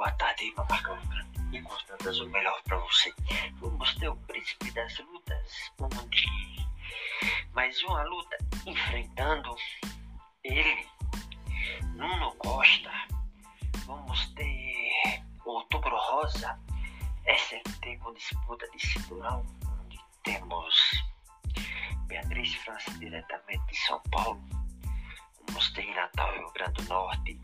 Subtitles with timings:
[0.00, 0.98] Boa tarde, Mamarcão.
[1.52, 3.12] E constantas o melhor pra você.
[3.60, 5.70] Vamos ter o príncipe das lutas.
[5.78, 6.26] Onde
[7.52, 9.54] mais uma luta enfrentando
[10.42, 10.86] ele,
[11.94, 12.90] Nuno Costa.
[13.84, 16.58] Vamos ter Outubro Rosa,
[17.26, 19.44] SFT com disputa de cinturão,
[19.84, 21.04] onde temos
[22.06, 24.40] Beatriz França diretamente de São Paulo.
[25.46, 27.38] Vamos ter Natal, Rio Grande do Norte,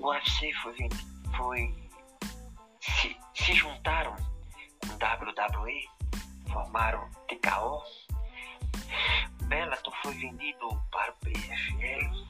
[0.00, 0.88] O UFC foi,
[1.36, 1.74] foi
[2.80, 4.16] se, se juntaram
[4.80, 5.90] com WWE,
[6.50, 7.82] formaram TKO.
[9.44, 12.26] Bellator foi vendido para o PFL,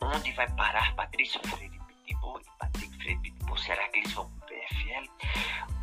[0.00, 3.56] onde vai parar Patrício Freire Pitbull e Patrick Freire Pitbull.
[3.56, 5.08] Será que eles vão para o PFL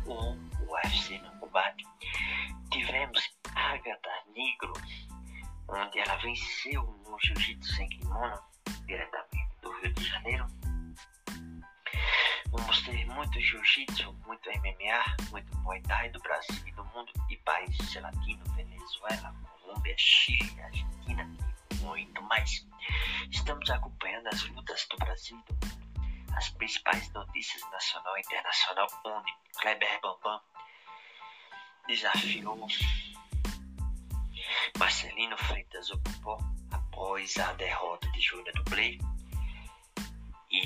[0.04, 1.86] ou o UFC no combate?
[2.70, 4.74] Tivemos Agatha Negro,
[5.68, 8.38] onde ela venceu no Jiu-Jitsu sem kimono,
[8.84, 9.45] diretamente
[9.86, 10.46] Rio de Janeiro.
[12.50, 17.36] Vamos ter muito Jiu-Jitsu, muito MMA, muito Muay Thai do Brasil e do mundo e
[17.38, 21.30] países latinos, Venezuela, Colômbia, Chile, Argentina
[21.70, 22.66] e muito mais.
[23.30, 25.88] Estamos acompanhando as lutas do Brasil e do mundo,
[26.36, 30.40] as principais notícias nacional e internacional, onde Kleber Bambam
[31.86, 32.66] desafiou
[34.78, 36.38] Marcelino Freitas ocupou
[36.72, 38.98] após a derrota de Júnior do Play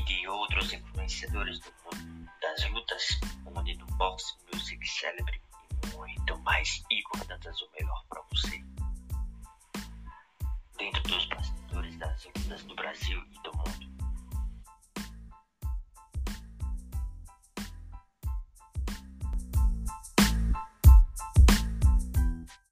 [0.01, 3.21] e de outros influenciadores do mundo das lutas,
[3.55, 5.41] onde no boxe, music, celebre
[5.85, 6.83] e muito mais.
[6.91, 8.63] Igor Dantas, o melhor para você.
[10.79, 13.50] Dentro dos bastidores das lutas do Brasil e do.